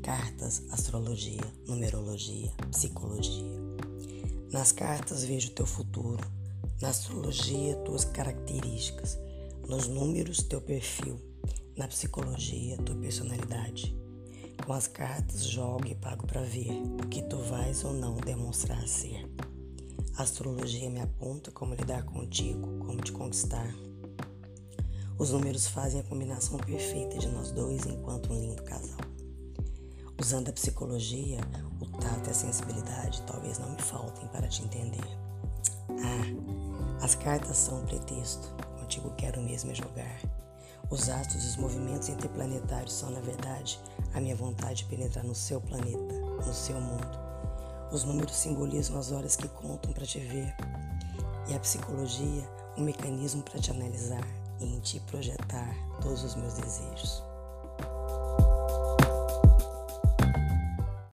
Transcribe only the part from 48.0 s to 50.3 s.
números simbolizam as horas que contam para te